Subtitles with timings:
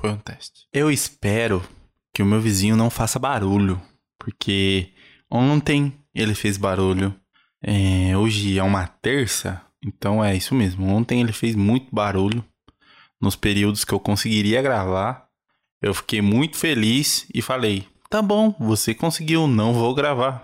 [0.00, 0.66] Foi um teste.
[0.72, 1.62] Eu espero
[2.14, 3.80] que o meu vizinho não faça barulho,
[4.18, 4.94] porque
[5.30, 7.14] ontem ele fez barulho.
[7.62, 10.86] É, hoje é uma terça, então é isso mesmo.
[10.86, 12.42] Ontem ele fez muito barulho
[13.20, 15.26] nos períodos que eu conseguiria gravar.
[15.82, 20.42] Eu fiquei muito feliz e falei: tá bom, você conseguiu, não vou gravar.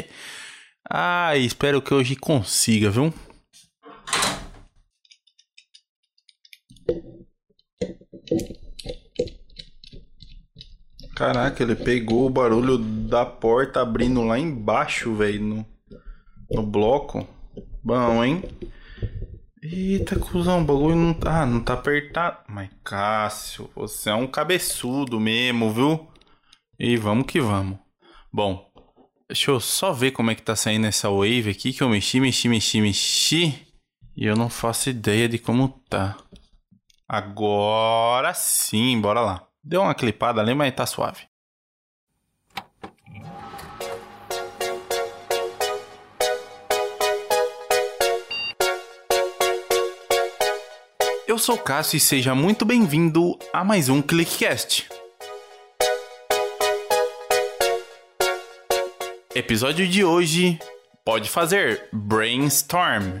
[0.90, 3.12] ah, espero que hoje consiga, viu?
[11.16, 15.66] Caraca, ele pegou o barulho da porta abrindo lá embaixo, velho, no,
[16.50, 17.26] no bloco.
[17.82, 18.42] Bom, hein?
[19.62, 22.38] Eita, cuzão, o bagulho não tá, ah, não tá apertado.
[22.48, 26.06] Mas, Cássio, você é um cabeçudo mesmo, viu?
[26.78, 27.78] E vamos que vamos.
[28.32, 28.70] Bom,
[29.26, 32.20] deixa eu só ver como é que tá saindo essa wave aqui, que eu mexi,
[32.20, 33.54] mexi, mexi, mexi.
[34.14, 36.16] E eu não faço ideia de como tá.
[37.08, 39.46] Agora sim, bora lá.
[39.62, 41.22] Deu uma clipada ali, mas tá suave.
[51.28, 54.88] Eu sou o Cássio e seja muito bem-vindo a mais um ClickCast.
[59.34, 60.58] Episódio de hoje
[61.04, 63.20] pode fazer brainstorm.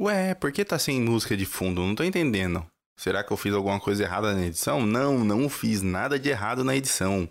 [0.00, 1.80] Ué, por que tá sem música de fundo?
[1.80, 2.64] Não tô entendendo.
[2.96, 4.86] Será que eu fiz alguma coisa errada na edição?
[4.86, 7.28] Não, não fiz nada de errado na edição.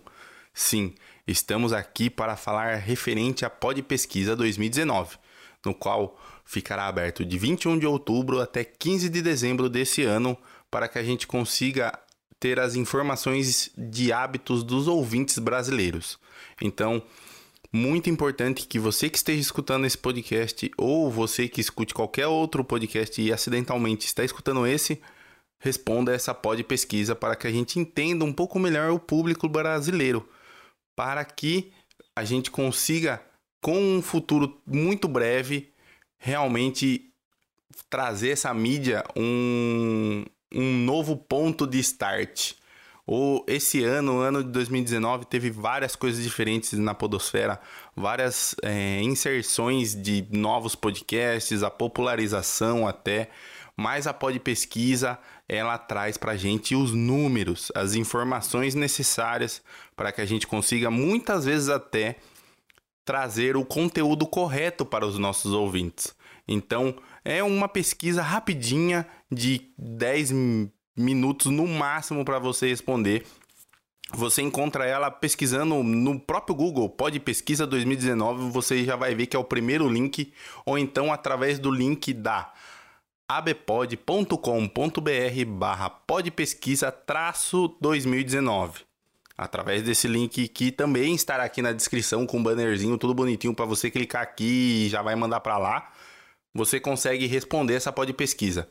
[0.52, 0.94] Sim,
[1.26, 5.16] estamos aqui para falar referente à Pod Pesquisa 2019,
[5.64, 10.36] no qual ficará aberto de 21 de outubro até 15 de dezembro desse ano
[10.70, 11.98] para que a gente consiga
[12.38, 16.18] ter as informações de hábitos dos ouvintes brasileiros.
[16.60, 17.02] Então,
[17.72, 22.64] muito importante que você que esteja escutando esse podcast ou você que escute qualquer outro
[22.64, 25.00] podcast e acidentalmente está escutando esse,
[25.58, 30.28] responda essa pod pesquisa para que a gente entenda um pouco melhor o público brasileiro,
[30.96, 31.72] para que
[32.16, 33.22] a gente consiga
[33.60, 35.72] com um futuro muito breve
[36.18, 37.12] realmente
[37.90, 42.54] trazer essa mídia um, um novo ponto de start
[43.10, 47.58] o, esse ano, o ano de 2019, teve várias coisas diferentes na Podosfera,
[47.96, 53.30] várias é, inserções de novos podcasts, a popularização até,
[53.74, 55.18] mas a Pod Pesquisa
[55.48, 59.62] ela traz para a gente os números, as informações necessárias
[59.96, 62.16] para que a gente consiga muitas vezes até
[63.06, 66.14] trazer o conteúdo correto para os nossos ouvintes.
[66.46, 70.32] Então, é uma pesquisa rapidinha de 10
[70.98, 73.24] minutos no máximo para você responder.
[74.12, 79.36] Você encontra ela pesquisando no próprio Google, pode pesquisa 2019, você já vai ver que
[79.36, 80.32] é o primeiro link,
[80.64, 82.52] ou então através do link da
[83.28, 84.40] abpod.com.br
[85.46, 88.80] barra podpesquisa traço 2019.
[89.36, 93.66] Através desse link que também estará aqui na descrição com um bannerzinho tudo bonitinho para
[93.66, 95.92] você clicar aqui e já vai mandar para lá.
[96.54, 98.66] Você consegue responder essa pod pesquisa.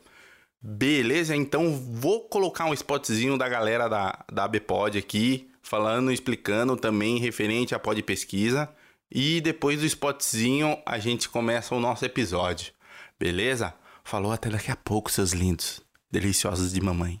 [0.60, 7.18] Beleza, então vou colocar um spotzinho da galera da, da ABPod aqui, falando, explicando também
[7.18, 8.68] referente à pod pesquisa.
[9.10, 12.72] E depois do spotzinho a gente começa o nosso episódio.
[13.18, 13.72] Beleza?
[14.04, 15.80] Falou até daqui a pouco, seus lindos,
[16.10, 17.20] deliciosos de mamãe.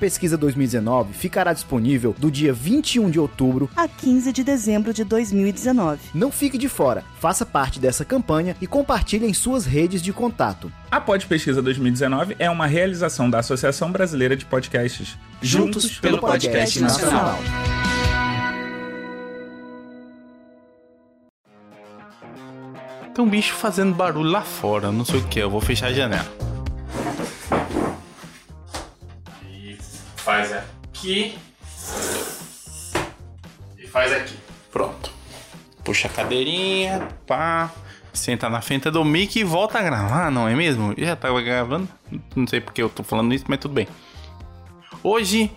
[0.01, 5.99] Pesquisa 2019 ficará disponível do dia 21 de outubro a 15 de dezembro de 2019.
[6.15, 10.71] Não fique de fora, faça parte dessa campanha e compartilhe em suas redes de contato.
[10.89, 15.15] A Pod Pesquisa 2019 é uma realização da Associação Brasileira de Podcasts.
[15.39, 17.39] Juntos, Juntos pelo, pelo Podcast, podcast Nacional.
[17.39, 17.81] Nacional.
[23.13, 25.93] Tem um bicho fazendo barulho lá fora, não sei o que, eu vou fechar a
[25.93, 26.50] janela.
[30.21, 31.37] Faz aqui
[33.77, 34.35] e faz aqui.
[34.71, 35.11] Pronto.
[35.83, 37.71] Puxa a cadeirinha, pá.
[38.13, 40.93] Senta na frente do mic e volta a gravar, não é mesmo?
[40.97, 41.87] Já tava gravando.
[42.35, 43.87] Não sei porque eu tô falando isso, mas tudo bem.
[45.01, 45.49] Hoje,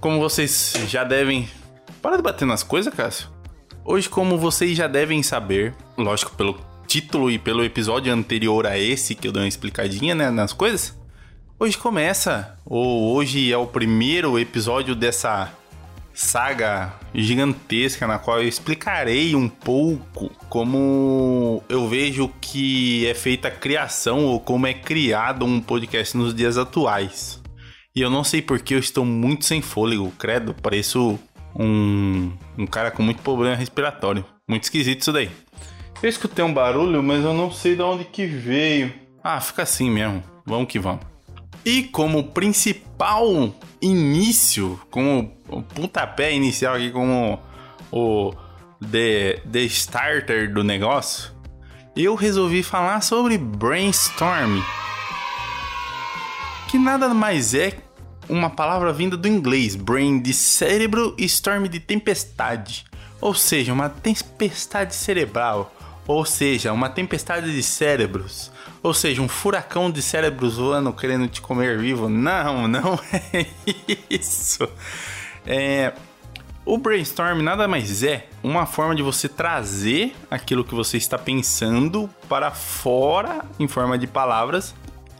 [0.00, 1.48] como vocês já devem.
[2.02, 3.28] Para de bater nas coisas, Cássio.
[3.84, 9.14] Hoje, como vocês já devem saber, lógico, pelo título e pelo episódio anterior a esse,
[9.14, 10.94] que eu dei uma explicadinha né, nas coisas,
[11.58, 15.52] hoje começa, ou hoje é o primeiro episódio dessa
[16.12, 23.50] saga gigantesca na qual eu explicarei um pouco como eu vejo que é feita a
[23.50, 27.42] criação ou como é criado um podcast nos dias atuais.
[27.96, 31.18] E eu não sei porque eu estou muito sem fôlego, credo, pareço
[31.54, 34.24] um, um cara com muito problema respiratório.
[34.48, 35.30] Muito esquisito isso daí.
[36.02, 38.92] Eu escutei um barulho, mas eu não sei de onde que veio.
[39.22, 40.22] Ah, fica assim mesmo.
[40.44, 41.13] Vamos que vamos.
[41.64, 45.28] E como principal início, como
[45.74, 47.40] pontapé inicial aqui, como
[47.90, 48.34] o
[48.90, 51.32] the, the starter do negócio,
[51.96, 54.60] eu resolvi falar sobre brainstorm.
[56.68, 57.78] Que nada mais é
[58.28, 62.84] uma palavra vinda do inglês, brain de cérebro e storm de tempestade.
[63.20, 65.73] Ou seja, uma tempestade cerebral.
[66.06, 68.50] Ou seja, uma tempestade de cérebros.
[68.82, 72.08] Ou seja, um furacão de cérebros voando querendo te comer vivo.
[72.08, 73.46] Não, não é
[74.10, 74.68] isso.
[75.46, 75.92] É,
[76.66, 82.08] o brainstorm nada mais é uma forma de você trazer aquilo que você está pensando
[82.28, 84.74] para fora em forma de palavras.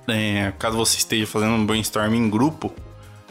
[0.09, 2.75] É, caso você esteja fazendo um brainstorm em grupo,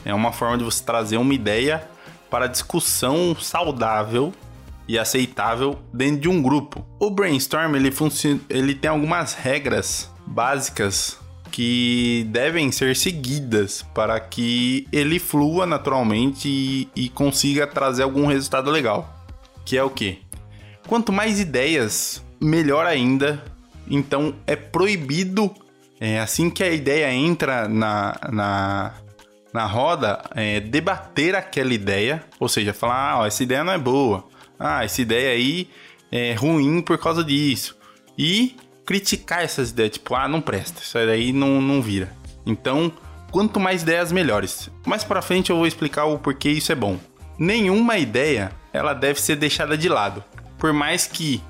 [0.06, 1.88] é uma forma de você trazer uma ideia
[2.30, 4.34] para discussão saudável
[4.88, 6.86] e aceitável dentro de um grupo.
[7.00, 7.94] O brainstorm ele,
[8.50, 11.18] ele tem algumas regras básicas
[11.52, 18.72] que devem ser seguidas para que ele flua naturalmente e, e consiga trazer algum resultado
[18.72, 19.08] legal.
[19.64, 20.20] Que é o que?
[20.88, 23.44] Quanto mais ideias, melhor ainda.
[23.88, 25.54] Então é proibido,
[26.00, 28.94] é, assim que a ideia entra na, na,
[29.54, 32.24] na roda, é, debater aquela ideia.
[32.40, 34.26] Ou seja, falar, ah, ó, essa ideia não é boa.
[34.64, 35.68] Ah, essa ideia aí
[36.10, 37.76] é ruim por causa disso.
[38.18, 38.56] E
[38.86, 42.16] criticar essas ideias, tipo, ah, não presta, isso aí não, não vira.
[42.46, 42.92] Então,
[43.30, 44.70] quanto mais ideias, melhores.
[44.86, 46.98] Mais para frente eu vou explicar o porquê isso é bom.
[47.38, 50.24] Nenhuma ideia, ela deve ser deixada de lado.
[50.58, 51.42] Por mais que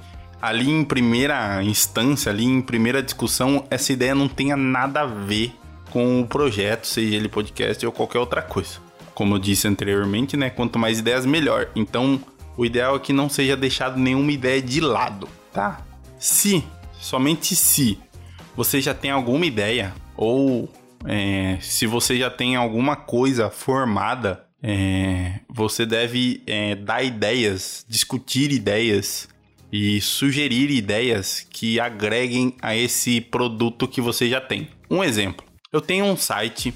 [0.42, 5.54] ali em primeira instância, ali em primeira discussão, essa ideia não tenha nada a ver
[5.92, 8.80] com o projeto, seja ele podcast ou qualquer outra coisa.
[9.13, 11.69] Como eu disse anteriormente, né, quanto mais ideias, melhor.
[11.75, 12.19] Então,
[12.57, 15.81] o ideal é que não seja deixado nenhuma ideia de lado, tá?
[16.17, 16.63] Se
[17.00, 18.00] somente se
[18.55, 20.69] você já tem alguma ideia ou
[21.05, 28.51] é, se você já tem alguma coisa formada, é, você deve é, dar ideias, discutir
[28.51, 29.27] ideias
[29.71, 34.69] e sugerir ideias que agreguem a esse produto que você já tem.
[34.89, 36.73] Um exemplo: eu tenho um site,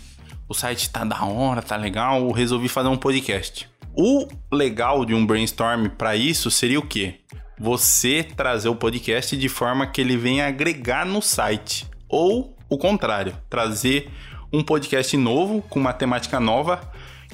[0.49, 3.69] o site tá da hora, tá legal, resolvi fazer um podcast.
[3.97, 7.21] O legal de um brainstorm para isso seria o quê?
[7.59, 11.87] você trazer o podcast de forma que ele venha agregar no site.
[12.07, 14.11] Ou o contrário, trazer
[14.53, 16.79] um podcast novo, com uma temática nova,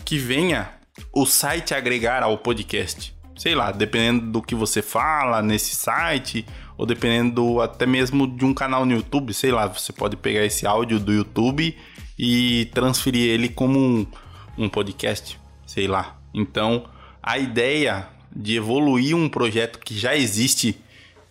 [0.05, 0.71] que venha
[1.11, 3.13] o site agregar ao podcast.
[3.35, 6.45] Sei lá, dependendo do que você fala nesse site,
[6.77, 10.65] ou dependendo até mesmo de um canal no YouTube, sei lá, você pode pegar esse
[10.65, 11.75] áudio do YouTube
[12.17, 14.07] e transferir ele como um,
[14.57, 16.22] um podcast, sei lá.
[16.33, 16.85] Então,
[17.21, 20.77] a ideia de evoluir um projeto que já existe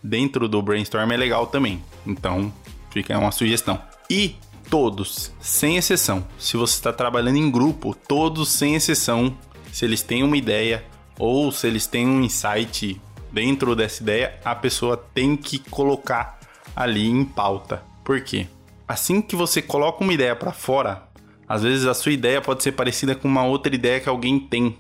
[0.03, 1.83] dentro do brainstorm é legal também.
[2.07, 2.53] Então,
[2.91, 3.81] fica uma sugestão.
[4.09, 4.37] E
[4.71, 9.37] todos, sem exceção, se você está trabalhando em grupo, todos sem exceção,
[9.73, 10.85] se eles têm uma ideia
[11.19, 13.01] ou se eles têm um insight
[13.31, 16.39] dentro dessa ideia, a pessoa tem que colocar
[16.75, 17.83] ali em pauta.
[18.05, 18.47] Por quê?
[18.87, 21.09] Assim que você coloca uma ideia para fora,
[21.49, 24.77] às vezes a sua ideia pode ser parecida com uma outra ideia que alguém tem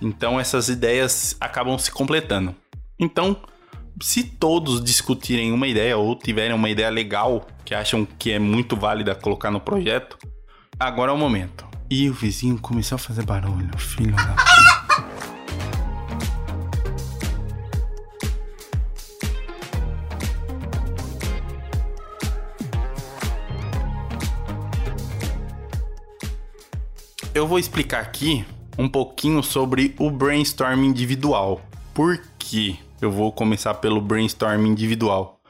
[0.00, 2.54] então essas ideias acabam se completando.
[2.98, 3.36] Então,
[4.00, 8.76] se todos discutirem uma ideia ou tiverem uma ideia legal que acham que é muito
[8.76, 10.16] válida colocar no projeto,
[10.78, 11.66] agora é o momento.
[11.90, 14.36] E o vizinho começou a fazer barulho, filho da
[27.34, 28.44] Eu vou explicar aqui
[28.78, 31.60] um pouquinho sobre o brainstorm individual.
[31.92, 35.40] Por que eu vou começar pelo brainstorm individual?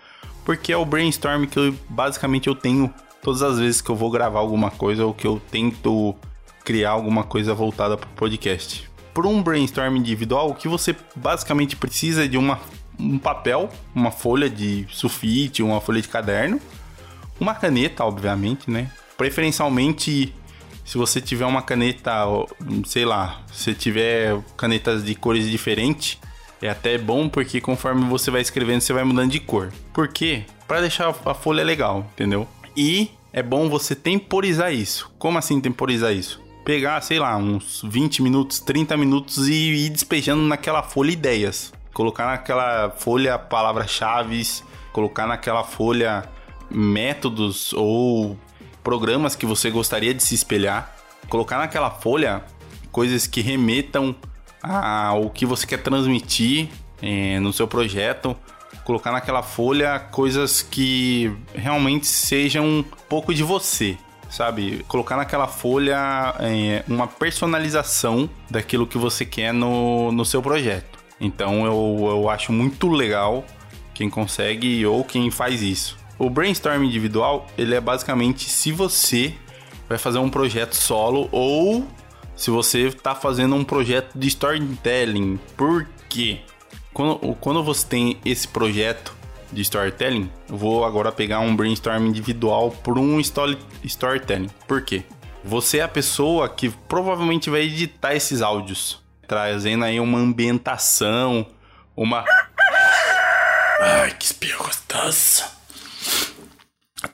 [0.46, 2.92] Porque é o brainstorm que eu, basicamente eu tenho
[3.22, 6.16] todas as vezes que eu vou gravar alguma coisa ou que eu tento
[6.64, 8.88] criar alguma coisa voltada para o podcast.
[9.12, 12.58] Por um brainstorm individual, o que você basicamente precisa é de uma,
[12.98, 16.58] um papel, uma folha de sulfite, uma folha de caderno,
[17.38, 18.90] uma caneta, obviamente, né?
[19.16, 20.32] Preferencialmente
[20.88, 22.24] se você tiver uma caneta,
[22.86, 26.18] sei lá, se tiver canetas de cores diferentes,
[26.60, 29.70] É até bom porque conforme você vai escrevendo, você vai mudando de cor.
[29.92, 30.44] Por quê?
[30.66, 32.48] Para deixar a folha legal, entendeu?
[32.76, 35.08] E é bom você temporizar isso.
[35.18, 36.42] Como assim temporizar isso?
[36.64, 41.72] Pegar, sei lá, uns 20 minutos, 30 minutos e ir despejando naquela folha ideias.
[41.92, 44.42] Colocar naquela folha palavras-chave,
[44.92, 46.24] colocar naquela folha
[46.70, 48.36] métodos ou
[48.88, 50.96] programas que você gostaria de se espelhar.
[51.28, 52.42] Colocar naquela folha
[52.90, 54.16] coisas que remetam
[54.62, 56.70] ao que você quer transmitir
[57.02, 58.34] é, no seu projeto,
[58.86, 63.94] colocar naquela folha coisas que realmente sejam um pouco de você,
[64.30, 64.82] sabe?
[64.88, 70.98] Colocar naquela folha é, uma personalização daquilo que você quer no, no seu projeto.
[71.20, 73.44] Então eu, eu acho muito legal
[73.92, 76.07] quem consegue ou quem faz isso.
[76.18, 79.34] O brainstorm individual, ele é basicamente se você
[79.88, 81.86] vai fazer um projeto solo ou
[82.34, 85.38] se você está fazendo um projeto de storytelling.
[85.56, 86.40] Por quê?
[86.92, 89.16] Quando, quando você tem esse projeto
[89.52, 94.50] de storytelling, eu vou agora pegar um brainstorm individual por um story, storytelling.
[94.66, 95.04] Por quê?
[95.44, 101.46] Você é a pessoa que provavelmente vai editar esses áudios, trazendo aí uma ambientação,
[101.96, 102.24] uma.
[103.80, 105.57] Ai, que espirro gostoso!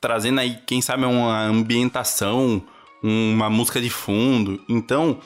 [0.04, 2.62] Trazendo aí, quem sabe, uma ambientação,
[3.02, 4.62] uma música de fundo.
[4.68, 5.18] Então,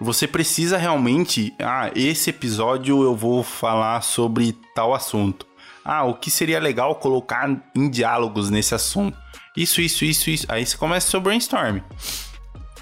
[0.00, 1.52] você precisa realmente.
[1.58, 5.44] Ah, esse episódio eu vou falar sobre tal assunto.
[5.84, 9.18] Ah, o que seria legal colocar em diálogos nesse assunto?
[9.56, 10.46] Isso, isso, isso, isso.
[10.48, 11.80] Aí você começa seu brainstorm.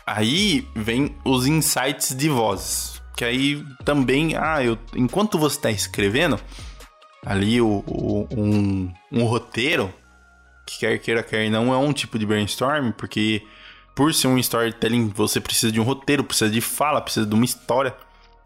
[0.07, 3.01] Aí vem os insights de vozes.
[3.17, 6.39] Que aí também, ah, eu, enquanto você está escrevendo
[7.25, 9.91] ali o, o, um, um roteiro,
[10.69, 13.43] que quer queira, quer não, é um tipo de brainstorm, porque
[13.95, 17.45] por ser um storytelling, você precisa de um roteiro, precisa de fala, precisa de uma
[17.45, 17.97] história.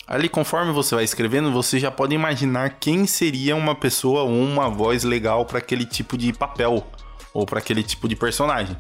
[0.07, 4.69] Ali, conforme você vai escrevendo, você já pode imaginar quem seria uma pessoa ou uma
[4.69, 6.87] voz legal para aquele tipo de papel
[7.35, 8.76] ou para aquele tipo de personagem.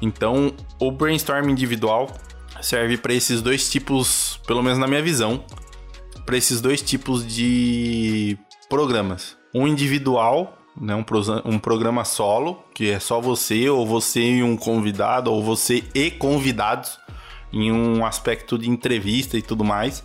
[0.00, 2.10] Então, o brainstorm individual
[2.60, 5.44] serve para esses dois tipos, pelo menos na minha visão,
[6.26, 8.36] para esses dois tipos de
[8.68, 9.36] programas.
[9.54, 11.04] Um individual, né, um,
[11.44, 16.10] um programa solo, que é só você, ou você e um convidado, ou você e
[16.10, 16.98] convidados,
[17.52, 20.02] em um aspecto de entrevista e tudo mais.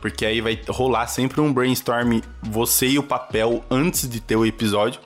[0.00, 4.46] Porque aí vai rolar sempre um brainstorm, você e o papel, antes de ter o
[4.46, 5.00] episódio.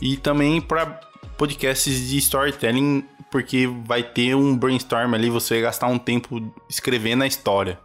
[0.00, 1.00] E também para
[1.36, 7.24] podcasts de storytelling, porque vai ter um brainstorm ali, você vai gastar um tempo escrevendo
[7.24, 7.78] a história.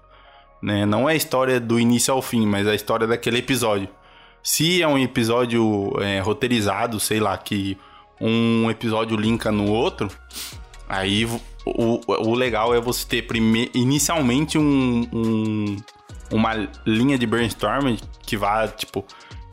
[0.62, 0.86] Né?
[0.86, 3.90] Não é a história do início ao fim, mas a história daquele episódio.
[4.44, 7.78] Se é um episódio é, roteirizado, sei lá, que
[8.20, 10.10] um episódio linka no outro,
[10.88, 11.26] aí
[11.66, 13.72] o, o legal é você ter prime...
[13.74, 15.78] inicialmente um, um,
[16.30, 19.06] uma linha de brainstorming que vai, tipo,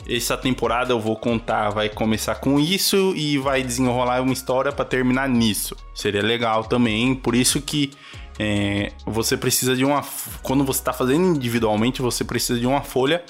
[0.09, 4.85] essa temporada eu vou contar, vai começar com isso e vai desenrolar uma história para
[4.85, 5.77] terminar nisso.
[5.95, 7.93] Seria legal também, por isso que
[8.39, 10.03] é, você precisa de uma.
[10.43, 13.23] Quando você está fazendo individualmente, você precisa de uma folha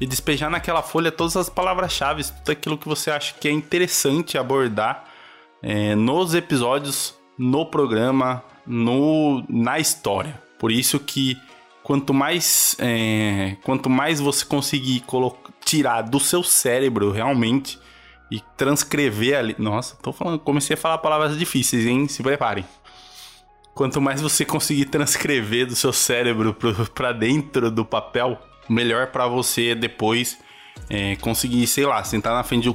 [0.00, 4.38] e despejar naquela folha todas as palavras-chave, tudo aquilo que você acha que é interessante
[4.38, 5.04] abordar
[5.62, 10.40] é, nos episódios, no programa, no, na história.
[10.58, 11.36] Por isso que
[11.82, 15.04] quanto mais, é, quanto mais você conseguir
[15.64, 17.78] tirar do seu cérebro realmente
[18.30, 19.56] e transcrever ali.
[19.58, 22.06] Nossa, tô falando, comecei a falar palavras difíceis, hein?
[22.08, 22.64] Se preparem.
[23.74, 26.56] Quanto mais você conseguir transcrever do seu cérebro
[26.94, 28.38] para dentro do papel,
[28.70, 30.38] melhor para você depois
[30.88, 32.74] é, conseguir, sei lá, sentar na frente do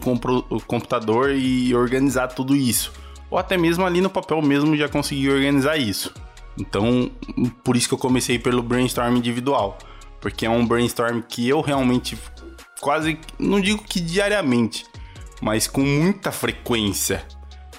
[0.67, 2.93] computador e organizar tudo isso.
[3.29, 6.13] Ou até mesmo ali no papel mesmo já conseguir organizar isso.
[6.57, 7.11] Então,
[7.63, 9.77] por isso que eu comecei pelo brainstorm individual.
[10.21, 12.17] Porque é um brainstorm que eu realmente
[12.79, 14.85] quase, não digo que diariamente,
[15.41, 17.25] mas com muita frequência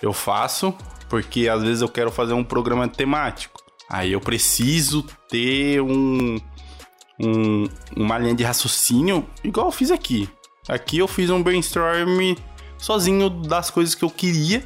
[0.02, 0.74] eu faço,
[1.08, 3.60] porque às vezes eu quero fazer um programa temático.
[3.88, 6.38] Aí eu preciso ter um,
[7.20, 7.64] um,
[7.96, 10.28] uma linha de raciocínio igual eu fiz aqui.
[10.68, 12.34] Aqui eu fiz um brainstorm
[12.78, 14.64] sozinho das coisas que eu queria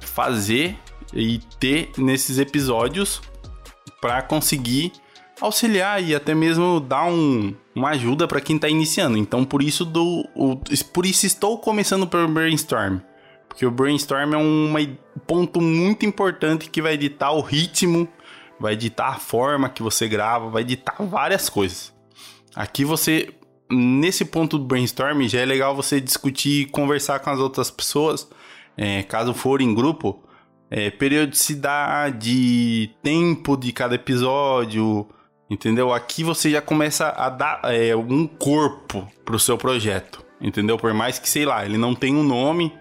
[0.00, 0.78] fazer
[1.12, 3.20] e ter nesses episódios
[4.00, 4.92] para conseguir
[5.40, 9.18] auxiliar e até mesmo dar um, uma ajuda para quem está iniciando.
[9.18, 10.56] Então por isso do o,
[10.92, 12.98] por isso estou começando pelo brainstorm,
[13.48, 18.08] porque o brainstorm é um ponto muito importante que vai editar o ritmo
[18.62, 21.91] vai editar a forma que você grava, vai editar várias coisas.
[22.54, 23.30] Aqui você,
[23.70, 28.28] nesse ponto do brainstorm, já é legal você discutir, conversar com as outras pessoas,
[28.76, 30.22] é, caso for em grupo,
[30.70, 35.06] é, periodicidade, tempo de cada episódio,
[35.52, 35.92] Entendeu?
[35.92, 40.24] Aqui você já começa a dar é, um corpo pro seu projeto.
[40.40, 40.78] Entendeu?
[40.78, 42.72] Por mais que, sei lá, ele não tenha um nome,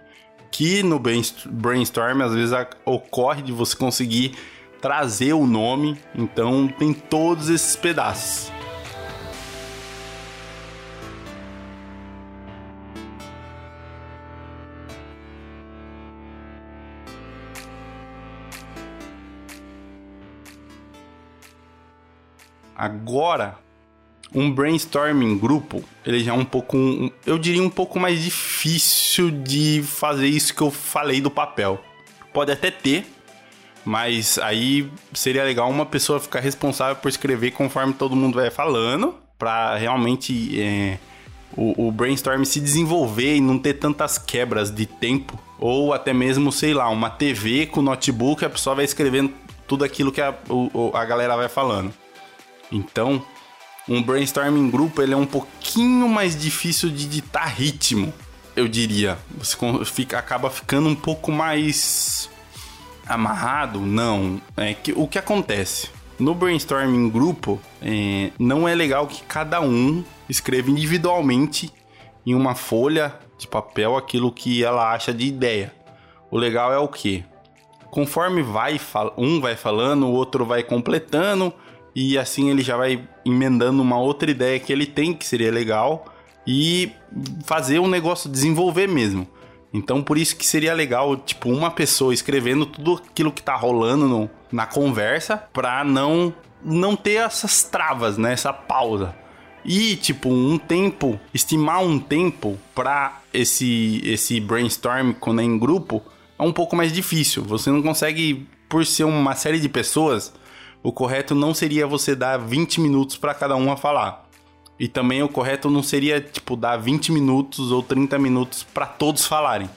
[0.50, 4.38] que no brainstorm às vezes ocorre de você conseguir
[4.80, 6.00] trazer o nome.
[6.16, 8.50] Então tem todos esses pedaços.
[22.76, 23.58] Agora,
[24.34, 26.78] um brainstorming grupo, ele já é um pouco,
[27.26, 31.80] eu diria um pouco mais difícil de fazer isso que eu falei do papel.
[32.34, 33.06] Pode até ter,
[33.84, 39.16] mas aí seria legal uma pessoa ficar responsável por escrever conforme todo mundo vai falando,
[39.38, 40.98] para realmente é,
[41.58, 45.38] o, o brainstorm se desenvolver e não ter tantas quebras de tempo.
[45.60, 49.34] Ou até mesmo, sei lá, uma TV com notebook, a pessoa vai escrevendo
[49.68, 51.94] tudo aquilo que a, o, a galera vai falando.
[52.72, 53.24] Então,
[53.88, 58.14] um brainstorming grupo ele é um pouquinho mais difícil de ditar ritmo,
[58.56, 59.18] eu diria.
[59.38, 62.30] Você fica, acaba ficando um pouco mais
[63.08, 63.80] amarrado?
[63.80, 64.42] Não.
[64.56, 65.90] É que o que acontece?
[66.20, 71.74] No brainstorming grupo, é, não é legal que cada um escreva individualmente
[72.26, 75.74] em uma folha de papel aquilo que ela acha de ideia.
[76.30, 77.26] O legal é o que?
[77.90, 78.80] Conforme vai
[79.18, 81.52] um vai falando, o outro vai completando
[81.96, 86.06] e assim ele já vai emendando uma outra ideia que ele tem que seria legal
[86.48, 86.92] e
[87.44, 89.28] fazer um negócio desenvolver mesmo.
[89.74, 94.08] Então por isso que seria legal, tipo, uma pessoa escrevendo tudo aquilo que tá rolando
[94.08, 96.34] no, na conversa pra não
[96.64, 99.16] não ter essas travas, né, essa pausa.
[99.66, 106.04] E tipo, um tempo, estimar um tempo para esse esse brainstorm quando é em grupo
[106.38, 107.44] é um pouco mais difícil.
[107.44, 110.34] Você não consegue por ser uma série de pessoas,
[110.84, 114.28] o correto não seria você dar 20 minutos para cada um a falar.
[114.80, 119.26] E também o correto não seria, tipo, dar 20 minutos ou 30 minutos para todos
[119.26, 119.70] falarem.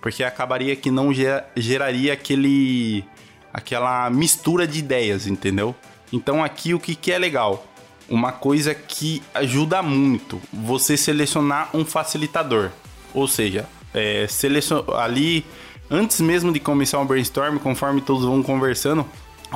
[0.00, 1.10] Porque acabaria que não
[1.56, 3.04] geraria aquele
[3.52, 5.74] aquela mistura de ideias, entendeu?
[6.12, 7.66] Então aqui o que, que é legal?
[8.08, 12.70] Uma coisa que ajuda muito, você selecionar um facilitador.
[13.12, 14.26] Ou seja, é,
[14.98, 15.44] ali,
[15.90, 19.04] antes mesmo de começar um brainstorm, conforme todos vão conversando,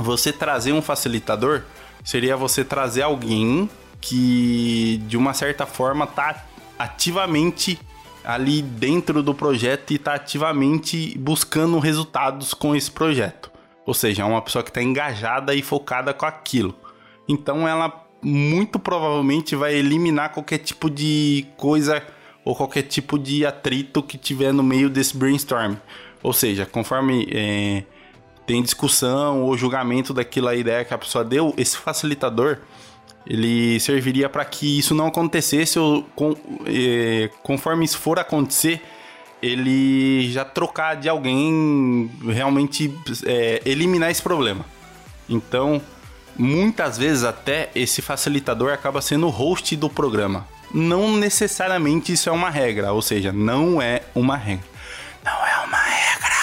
[0.00, 1.62] você trazer um facilitador
[2.04, 3.68] seria você trazer alguém
[4.00, 6.44] que de uma certa forma tá
[6.78, 7.78] ativamente
[8.24, 13.50] ali dentro do projeto e tá ativamente buscando resultados com esse projeto.
[13.86, 16.74] Ou seja, é uma pessoa que está engajada e focada com aquilo.
[17.28, 22.02] Então ela muito provavelmente vai eliminar qualquer tipo de coisa
[22.44, 25.76] ou qualquer tipo de atrito que tiver no meio desse brainstorm.
[26.22, 27.84] Ou seja, conforme é,
[28.50, 32.58] tem discussão ou julgamento daquela ideia que a pessoa deu, esse facilitador
[33.24, 36.34] ele serviria para que isso não acontecesse ou com,
[36.66, 38.82] eh, conforme isso for acontecer,
[39.40, 42.92] ele já trocar de alguém realmente
[43.24, 44.64] eh, eliminar esse problema.
[45.28, 45.80] Então,
[46.36, 50.44] muitas vezes até esse facilitador acaba sendo o host do programa.
[50.74, 54.66] Não necessariamente isso é uma regra, ou seja, não é uma regra.
[55.24, 56.39] Não é uma regra?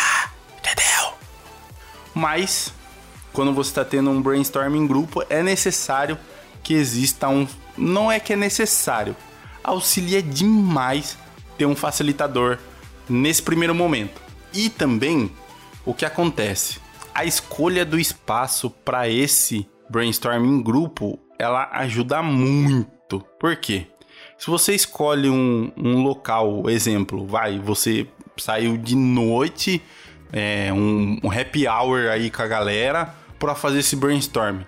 [2.17, 2.73] Mas
[3.31, 6.17] quando você está tendo um brainstorming grupo, é necessário
[6.63, 7.47] que exista um.
[7.77, 9.15] Não é que é necessário,
[9.63, 11.15] auxilia demais
[11.59, 12.57] ter um facilitador
[13.07, 14.19] nesse primeiro momento.
[14.51, 15.31] E também
[15.85, 16.79] o que acontece?
[17.13, 23.23] A escolha do espaço para esse brainstorming grupo ela ajuda muito.
[23.39, 23.85] Por quê?
[24.39, 29.83] Se você escolhe um, um local, exemplo, vai, você saiu de noite
[30.31, 34.61] é, um, um happy hour aí com a galera para fazer esse brainstorm.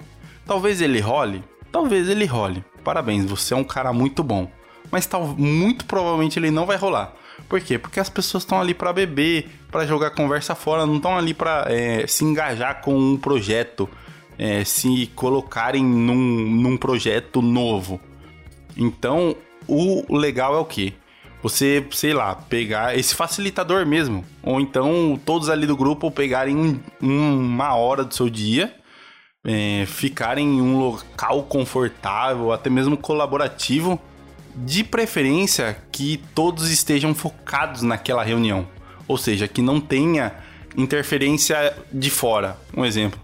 [0.46, 2.64] Talvez ele role, talvez ele role.
[2.84, 4.50] Parabéns, você é um cara muito bom.
[4.92, 7.14] Mas tal, muito provavelmente ele não vai rolar.
[7.48, 7.78] Por quê?
[7.78, 11.66] Porque as pessoas estão ali para beber, para jogar conversa fora, não estão ali para
[11.68, 13.90] é, se engajar com um projeto,
[14.38, 18.00] é, se colocarem num, num projeto novo.
[18.76, 19.36] Então,
[19.68, 20.94] o legal é o quê?
[21.42, 24.26] Você, sei lá, pegar esse facilitador mesmo.
[24.44, 28.76] Ou então todos ali do grupo pegarem um, uma hora do seu dia,
[29.46, 34.00] é, ficarem em um local confortável, até mesmo colaborativo.
[34.56, 38.68] De preferência que todos estejam focados naquela reunião.
[39.08, 40.34] Ou seja, que não tenha
[40.76, 42.58] interferência de fora.
[42.76, 43.20] Um exemplo.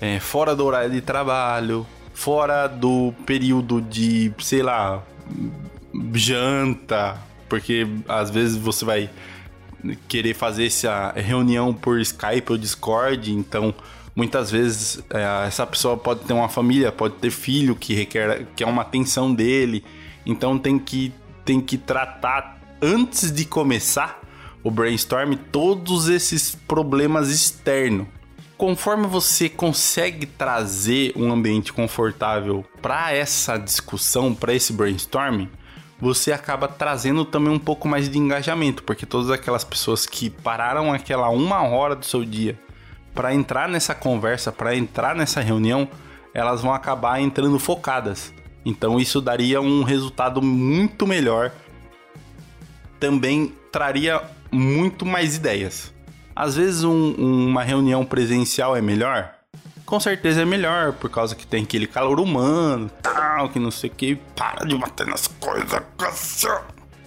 [0.00, 5.02] É, fora do horário de trabalho, fora do período de, sei lá,
[6.14, 9.10] janta, porque às vezes você vai
[10.08, 13.74] querer fazer essa reunião por Skype ou Discord, então
[14.16, 18.62] Muitas vezes é, essa pessoa pode ter uma família, pode ter filho que requer que
[18.62, 19.84] é uma atenção dele.
[20.24, 21.12] Então tem que,
[21.44, 24.22] tem que tratar antes de começar
[24.62, 28.06] o brainstorm todos esses problemas externos.
[28.56, 35.46] Conforme você consegue trazer um ambiente confortável para essa discussão, para esse brainstorm,
[36.04, 40.92] você acaba trazendo também um pouco mais de engajamento, porque todas aquelas pessoas que pararam
[40.92, 42.58] aquela uma hora do seu dia
[43.14, 45.88] para entrar nessa conversa, para entrar nessa reunião,
[46.34, 48.34] elas vão acabar entrando focadas.
[48.66, 51.52] Então isso daria um resultado muito melhor.
[53.00, 54.20] Também traria
[54.52, 55.90] muito mais ideias.
[56.36, 59.33] Às vezes um, uma reunião presencial é melhor?
[59.94, 63.88] Com certeza é melhor, por causa que tem aquele calor humano, tal, que não sei
[63.88, 65.84] o que, para de bater nas coisas.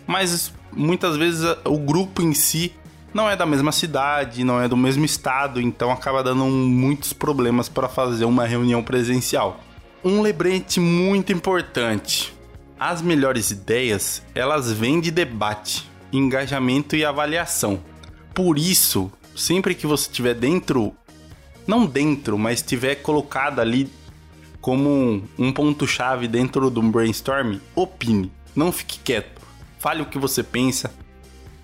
[0.08, 2.74] Mas muitas vezes o grupo em si
[3.14, 7.68] não é da mesma cidade, não é do mesmo estado, então acaba dando muitos problemas
[7.68, 9.60] para fazer uma reunião presencial.
[10.02, 12.34] Um lembrete muito importante:
[12.80, 17.82] as melhores ideias elas vêm de debate, engajamento e avaliação.
[18.34, 20.96] Por isso, sempre que você estiver dentro,
[21.68, 23.92] não dentro, mas estiver colocado ali
[24.62, 29.42] como um, um ponto-chave dentro do brainstorm, opine, não fique quieto,
[29.78, 30.92] fale o que você pensa.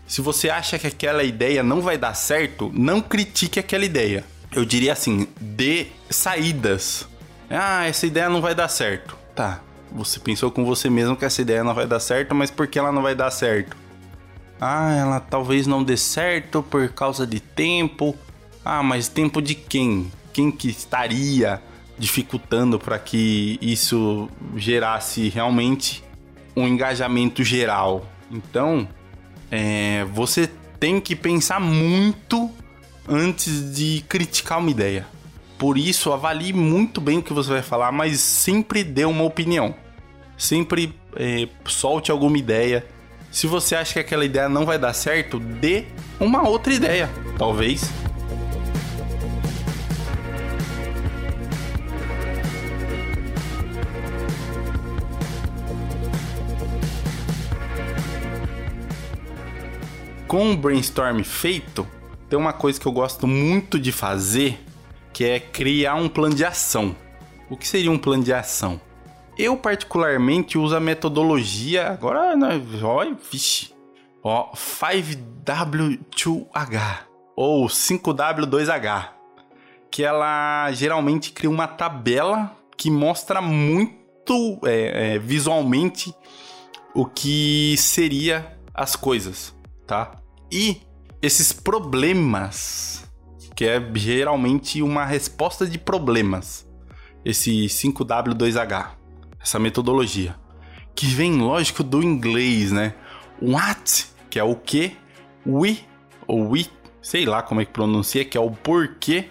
[0.06, 4.24] Se você acha que aquela ideia não vai dar certo, não critique aquela ideia.
[4.52, 7.08] Eu diria assim, dê saídas.
[7.50, 9.18] Ah, essa ideia não vai dar certo.
[9.34, 9.62] Tá,
[9.92, 12.78] você pensou com você mesmo que essa ideia não vai dar certo, mas por que
[12.78, 13.76] ela não vai dar certo?
[14.62, 18.16] Ah, ela talvez não dê certo por causa de tempo.
[18.64, 20.12] Ah, mas tempo de quem?
[20.32, 21.62] Quem que estaria
[21.98, 26.04] dificultando para que isso gerasse realmente
[26.56, 28.06] um engajamento geral?
[28.32, 28.88] Então,
[29.52, 30.50] é, você
[30.80, 32.50] tem que pensar muito
[33.08, 35.06] antes de criticar uma ideia.
[35.58, 39.76] Por isso, avalie muito bem o que você vai falar, mas sempre dê uma opinião.
[40.38, 42.86] Sempre é, solte alguma ideia
[43.34, 45.86] se você acha que aquela ideia não vai dar certo, dê
[46.20, 47.92] uma outra ideia, talvez.
[60.34, 61.86] Com o brainstorm feito,
[62.28, 64.60] tem uma coisa que eu gosto muito de fazer,
[65.14, 66.96] que é criar um plano de ação.
[67.52, 68.82] O que seria um plano de ação?
[69.38, 71.90] Eu, particularmente, uso a metodologia.
[71.90, 72.60] Agora, né,
[73.32, 73.76] vixe.
[74.24, 77.02] Ó, 5W2H
[77.36, 79.10] ou 5W2H.
[79.92, 86.12] Que ela geralmente cria uma tabela que mostra muito é, é, visualmente
[86.92, 90.23] o que seria as coisas, tá?
[90.54, 90.84] E
[91.20, 93.10] esses problemas,
[93.56, 96.64] que é geralmente uma resposta de problemas,
[97.26, 98.92] esse 5W2H
[99.42, 100.36] essa metodologia,
[100.94, 102.94] que vem, lógico, do inglês, né?
[103.42, 104.96] What, que é o que,
[105.44, 105.80] we,
[106.28, 106.68] ou we,
[107.02, 109.30] sei lá como é que pronuncia, que é o porquê,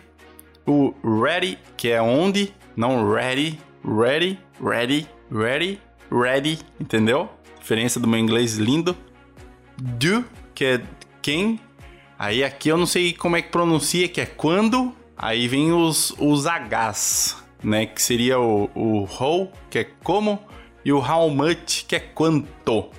[0.67, 5.81] o ready, que é onde, não ready, ready, ready, ready,
[6.11, 7.31] ready, entendeu?
[7.61, 8.97] Diferença do meu inglês lindo.
[9.79, 10.83] Do, que é
[11.23, 11.59] quem.
[12.19, 14.93] Aí aqui eu não sei como é que pronuncia, que é quando.
[15.17, 17.87] Aí vem os, os Hs né?
[17.87, 20.41] Que seria o, o how, que é como,
[20.85, 22.91] e o how much, que é quanto.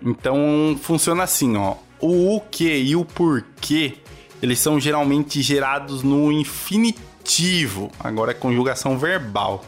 [0.00, 1.76] Então funciona assim, ó.
[2.00, 3.94] O o que e o porquê,
[4.42, 7.90] eles são geralmente gerados no infinitivo.
[8.00, 9.64] Agora é conjugação verbal,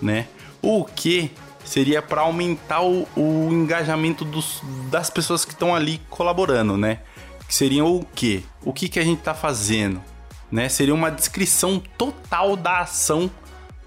[0.00, 0.28] né?
[0.60, 1.30] O que
[1.64, 7.00] seria para aumentar o, o engajamento dos, das pessoas que estão ali colaborando, né?
[7.52, 8.46] Que seria o que?
[8.64, 10.02] O que, que a gente está fazendo?
[10.50, 10.70] Né?
[10.70, 13.30] Seria uma descrição total da ação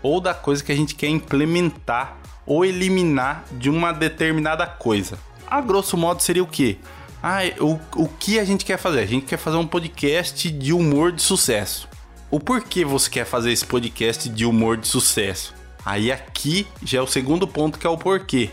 [0.03, 5.17] ou da coisa que a gente quer implementar ou eliminar de uma determinada coisa.
[5.47, 6.77] A grosso modo seria o quê?
[7.23, 8.99] Ah, o, o que a gente quer fazer?
[8.99, 11.89] A gente quer fazer um podcast de humor de sucesso.
[12.29, 15.55] O porquê você quer fazer esse podcast de humor de sucesso?
[15.83, 18.51] Aí aqui já é o segundo ponto que é o porquê,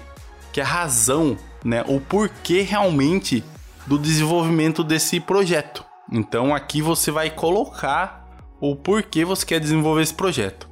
[0.55, 1.85] que é a razão, né?
[1.87, 3.45] O porquê realmente
[3.87, 5.85] do desenvolvimento desse projeto.
[6.11, 8.29] Então aqui você vai colocar
[8.61, 10.69] o porquê você quer desenvolver esse projeto.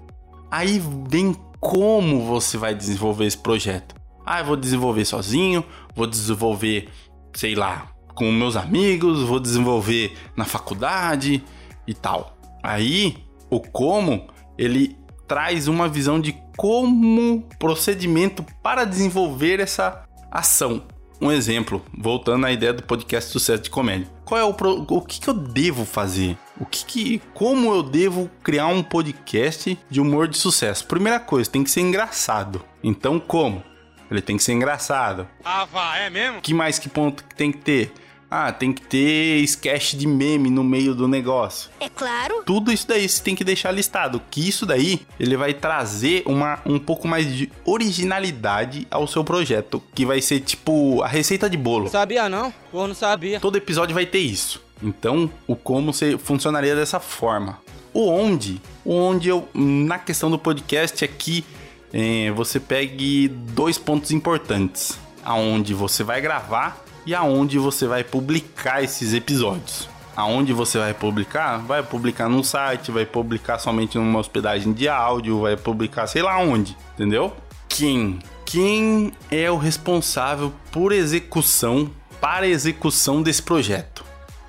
[0.50, 3.94] Aí vem como você vai desenvolver esse projeto.
[4.24, 6.88] Ah, eu vou desenvolver sozinho, vou desenvolver,
[7.34, 11.42] sei lá, com meus amigos, vou desenvolver na faculdade
[11.86, 12.36] e tal.
[12.62, 13.16] Aí,
[13.50, 14.96] o como, ele
[15.26, 20.82] traz uma visão de como procedimento para desenvolver essa ação.
[21.20, 24.08] Um exemplo, voltando à ideia do podcast Sucesso de Comédia.
[24.24, 26.34] qual é o pro, o que, que eu devo fazer?
[26.58, 30.86] O que, que como eu devo criar um podcast de humor de sucesso?
[30.86, 32.64] Primeira coisa, tem que ser engraçado.
[32.82, 33.62] Então como?
[34.10, 35.28] Ele tem que ser engraçado.
[35.44, 36.40] Ah, vá, é mesmo?
[36.40, 37.92] Que mais que ponto que tem que ter?
[38.30, 41.68] Ah, tem que ter sketch de meme no meio do negócio.
[41.80, 42.44] É claro.
[42.46, 44.22] Tudo isso daí você tem que deixar listado.
[44.30, 49.82] Que isso daí ele vai trazer uma, um pouco mais de originalidade ao seu projeto.
[49.92, 51.88] Que vai ser tipo a receita de bolo.
[51.88, 52.54] Sabia não?
[52.70, 53.40] Pô, não sabia.
[53.40, 54.62] Todo episódio vai ter isso.
[54.80, 57.58] Então, o como você funcionaria dessa forma.
[57.92, 61.44] O onde, o onde eu, na questão do podcast aqui,
[61.92, 64.96] é, você pegue dois pontos importantes.
[65.24, 69.88] Aonde você vai gravar e aonde você vai publicar esses episódios.
[70.14, 71.56] Aonde você vai publicar?
[71.56, 76.38] Vai publicar num site, vai publicar somente numa hospedagem de áudio, vai publicar sei lá
[76.38, 77.36] onde, entendeu?
[77.68, 78.20] Quem?
[78.46, 84.04] Quem é o responsável por execução, para execução desse projeto?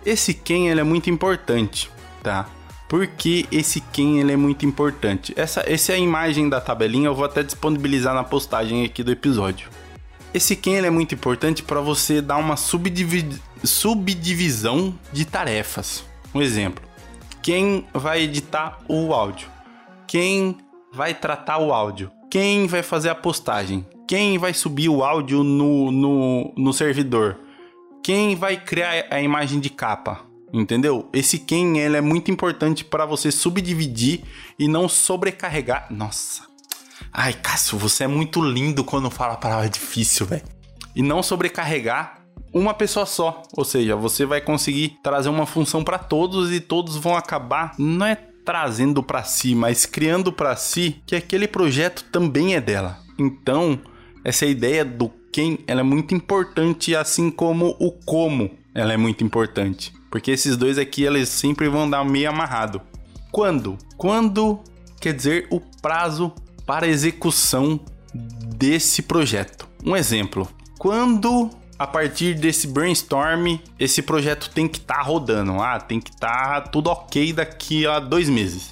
[0.06, 1.90] Esse quem ele é muito importante,
[2.22, 2.48] tá?
[2.88, 5.34] Porque esse quem ele é muito importante.
[5.36, 9.12] Essa, essa é a imagem da tabelinha, eu vou até disponibilizar na postagem aqui do
[9.12, 9.81] episódio.
[10.34, 13.28] Esse quem é muito importante para você dar uma subdivi
[13.64, 16.06] subdivisão de tarefas.
[16.34, 16.84] Um exemplo:
[17.42, 19.50] quem vai editar o áudio?
[20.08, 20.58] Quem
[20.94, 22.12] vai tratar o áudio?
[22.30, 23.86] Quem vai fazer a postagem?
[24.08, 27.38] Quem vai subir o áudio no, no, no servidor?
[28.02, 30.22] Quem vai criar a imagem de capa?
[30.54, 31.10] Entendeu?
[31.14, 34.22] Esse quem ele é muito importante para você subdividir
[34.60, 35.88] e não sobrecarregar.
[35.90, 36.44] Nossa,
[37.12, 40.44] Ai, Cássio, você é muito lindo quando fala a palavra difícil, velho.
[40.96, 42.22] E não sobrecarregar
[42.54, 43.44] uma pessoa só.
[43.56, 48.06] Ou seja, você vai conseguir trazer uma função para todos e todos vão acabar não
[48.06, 53.00] é trazendo para si, mas criando para si que aquele projeto também é dela.
[53.18, 53.80] Então,
[54.24, 59.24] essa ideia do quem, ela é muito importante, assim como o como, ela é muito
[59.24, 59.94] importante.
[60.10, 62.82] Porque esses dois aqui, eles sempre vão dar meio amarrado.
[63.32, 63.78] Quando?
[63.96, 64.60] Quando
[65.00, 66.34] quer dizer o prazo
[66.72, 67.82] para a execução
[68.56, 69.68] desse projeto.
[69.84, 70.48] Um exemplo:
[70.80, 76.12] quando a partir desse brainstorm esse projeto tem que estar tá rodando, ah, tem que
[76.12, 78.72] estar tá tudo ok daqui a dois meses.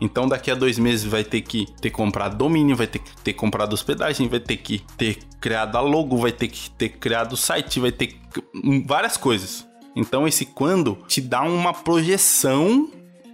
[0.00, 3.34] Então daqui a dois meses vai ter que ter comprado domínio, vai ter que ter
[3.34, 7.36] comprado hospedagem, vai ter que ter criado a logo, vai ter que ter criado o
[7.36, 8.42] site, vai ter que...
[8.86, 9.68] várias coisas.
[9.94, 12.88] Então esse quando te dá uma projeção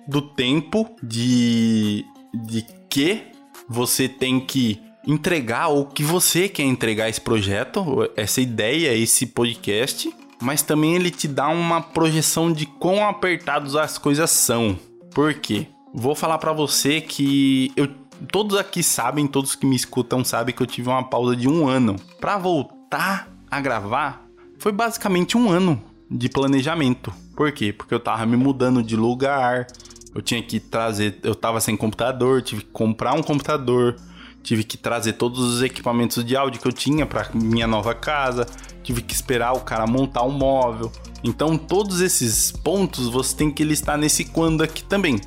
[0.09, 3.31] do tempo de de que
[3.71, 10.13] você tem que entregar o que você quer entregar esse projeto, essa ideia, esse podcast,
[10.43, 14.77] mas também ele te dá uma projeção de quão apertados as coisas são.
[15.15, 15.69] Por quê?
[15.95, 17.89] Vou falar para você que eu
[18.33, 21.69] todos aqui sabem, todos que me escutam sabem que eu tive uma pausa de um
[21.69, 24.27] ano para voltar a gravar.
[24.59, 25.81] Foi basicamente um ano
[26.11, 27.13] de planejamento.
[27.37, 27.73] Por quê?
[27.73, 29.69] Porque eu tava me mudando de lugar,
[30.15, 33.97] eu tinha que trazer, eu tava sem computador, tive que comprar um computador,
[34.43, 38.47] tive que trazer todos os equipamentos de áudio que eu tinha para minha nova casa,
[38.83, 40.91] tive que esperar o cara montar um móvel.
[41.23, 45.21] Então, todos esses pontos você tem que listar nesse quando aqui também.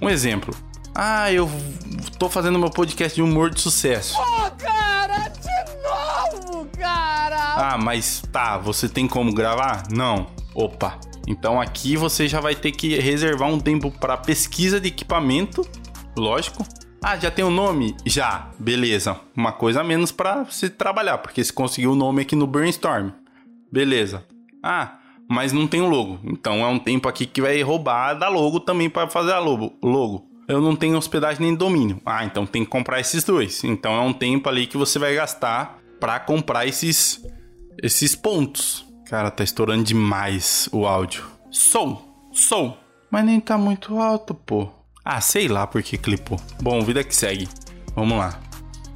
[0.00, 0.54] Um exemplo.
[0.94, 1.50] Ah, eu
[2.18, 4.18] tô fazendo meu podcast de humor de sucesso.
[4.20, 7.72] Oh, cara, de novo, cara!
[7.72, 9.84] Ah, mas tá, você tem como gravar?
[9.90, 10.26] Não.
[10.54, 15.66] Opa, então aqui você já vai ter que reservar um tempo para pesquisa de equipamento,
[16.16, 16.66] lógico.
[17.02, 17.96] Ah, já tem o um nome?
[18.06, 19.18] Já, beleza.
[19.36, 23.10] Uma coisa a menos para se trabalhar, porque você conseguiu o nome aqui no Brainstorm.
[23.72, 24.24] Beleza.
[24.62, 26.20] Ah, mas não tem o logo.
[26.22, 29.72] Então é um tempo aqui que vai roubar da logo também para fazer a logo.
[29.82, 30.26] logo.
[30.46, 32.00] Eu não tenho hospedagem nem domínio.
[32.04, 33.64] Ah, então tem que comprar esses dois.
[33.64, 37.20] Então é um tempo ali que você vai gastar para comprar esses
[37.82, 38.86] esses pontos.
[39.12, 41.26] Cara, tá estourando demais o áudio.
[41.50, 42.78] Som, som.
[43.10, 44.70] Mas nem tá muito alto, pô.
[45.04, 46.40] Ah, sei lá por que clipou.
[46.62, 47.46] Bom, vida que segue.
[47.94, 48.40] Vamos lá.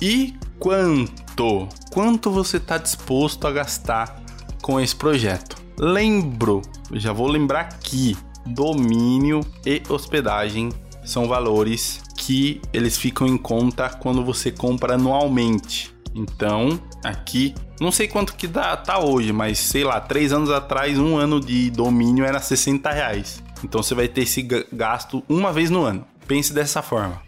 [0.01, 1.69] E quanto?
[1.93, 4.23] Quanto você tá disposto a gastar
[4.63, 5.63] com esse projeto?
[5.79, 6.63] Lembro,
[6.95, 10.73] já vou lembrar aqui, domínio e hospedagem
[11.05, 15.95] são valores que eles ficam em conta quando você compra anualmente.
[16.17, 20.99] Então, aqui, não sei quanto que dá, tá hoje, mas sei lá, três anos atrás,
[20.99, 23.45] um ano de domínio era 60 reais.
[23.63, 24.41] Então você vai ter esse
[24.73, 26.07] gasto uma vez no ano.
[26.27, 27.21] Pense dessa forma.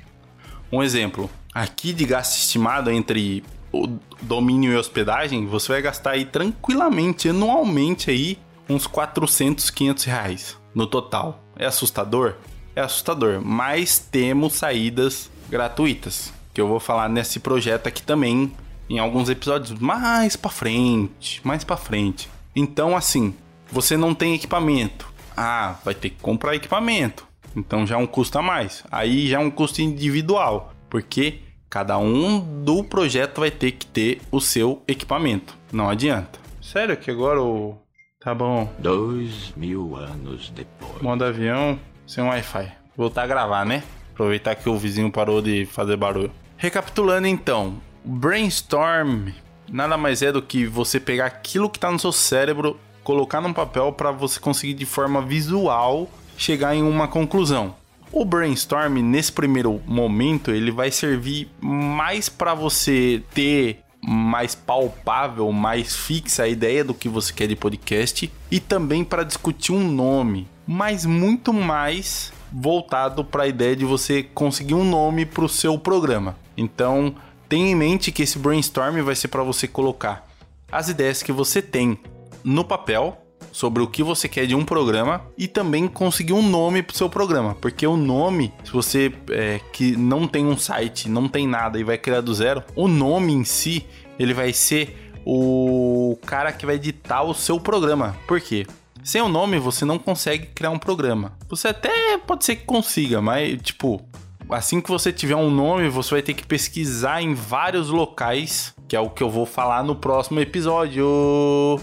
[0.73, 3.87] Um exemplo, aqui de gasto estimado entre o
[4.23, 8.39] domínio e hospedagem, você vai gastar aí tranquilamente, anualmente aí,
[8.71, 11.45] uns 400, 500 reais no total.
[11.57, 12.37] É assustador?
[12.75, 18.51] É assustador, mas temos saídas gratuitas, que eu vou falar nesse projeto aqui também
[18.89, 22.29] em alguns episódios mais para frente, mais para frente.
[22.55, 23.35] Então, assim,
[23.71, 25.07] você não tem equipamento.
[25.37, 27.29] Ah, vai ter que comprar equipamento.
[27.57, 28.85] Então já é um custo a mais.
[28.91, 34.21] Aí já é um custo individual, porque cada um do projeto vai ter que ter
[34.31, 35.57] o seu equipamento.
[35.73, 36.39] Não adianta.
[36.63, 37.77] Sério que agora o.
[38.21, 38.73] Tá bom.
[38.79, 41.03] Dois mil anos depois.
[41.03, 42.73] Modo avião sem Wi-Fi.
[42.97, 43.83] Voltar a gravar, né?
[44.13, 46.33] Aproveitar que o vizinho parou de fazer barulho.
[46.57, 49.31] Recapitulando então, brainstorm
[49.73, 53.53] nada mais é do que você pegar aquilo que tá no seu cérebro, colocar num
[53.53, 57.75] papel para você conseguir de forma visual chegar em uma conclusão.
[58.11, 65.95] O brainstorm nesse primeiro momento ele vai servir mais para você ter mais palpável, mais
[65.95, 70.49] fixa a ideia do que você quer de podcast e também para discutir um nome,
[70.67, 75.77] mas muito mais voltado para a ideia de você conseguir um nome para o seu
[75.79, 76.37] programa.
[76.57, 77.15] Então,
[77.49, 80.27] tenha em mente que esse brainstorm vai ser para você colocar
[80.71, 81.99] as ideias que você tem
[82.45, 86.83] no papel sobre o que você quer de um programa e também conseguir um nome
[86.83, 91.09] para o seu programa, porque o nome, se você é, que não tem um site,
[91.09, 93.87] não tem nada e vai criar do zero, o nome em si
[94.19, 98.17] ele vai ser o cara que vai editar o seu programa.
[98.27, 98.67] Por quê?
[99.03, 101.33] Sem o nome você não consegue criar um programa.
[101.49, 104.03] Você até pode ser que consiga, mas tipo,
[104.51, 108.97] assim que você tiver um nome, você vai ter que pesquisar em vários locais, que
[108.97, 111.81] é o que eu vou falar no próximo episódio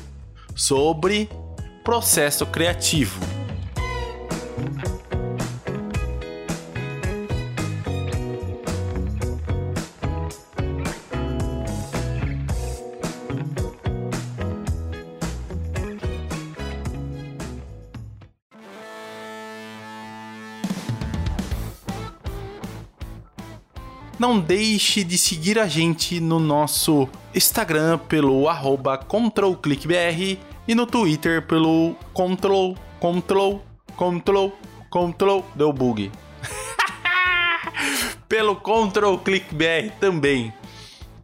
[0.56, 1.30] sobre
[1.84, 3.45] processo criativo.
[24.18, 31.42] Não deixe de seguir a gente no nosso Instagram pelo arroba ControlClickBR e no Twitter
[31.42, 33.64] pelo Control, Control,
[33.96, 34.54] Control,
[34.90, 36.12] Control, deu bug.
[38.28, 40.54] pelo Control ClickBR também.